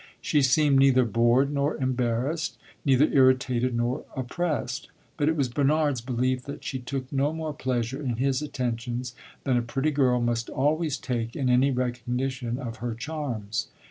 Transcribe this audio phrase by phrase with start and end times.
[0.19, 4.89] She seemed neither bored nor embarrassed, neither irritated nor oppressed.
[5.15, 9.57] But it was Bernard's belief that she took no more pleasure in his attentions than
[9.57, 13.67] a pretty girl must always take in any recognition of her charms.